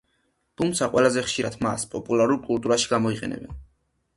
თუმცა, 0.61 0.87
ყველაზე 0.95 1.23
ხშირად 1.27 1.57
მას 1.65 1.85
პოპულარულ 1.93 2.41
კულტურაში 2.49 2.91
გამოიყენებენ. 2.95 3.57